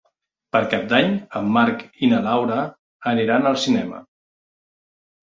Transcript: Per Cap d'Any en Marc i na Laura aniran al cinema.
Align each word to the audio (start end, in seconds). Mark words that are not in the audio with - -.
Per 0.55 0.59
Cap 0.69 0.85
d'Any 0.93 1.11
en 1.39 1.49
Marc 1.57 1.83
i 2.07 2.09
na 2.13 2.21
Laura 2.27 2.55
aniran 3.11 3.45
al 3.51 3.59
cinema. 3.65 4.01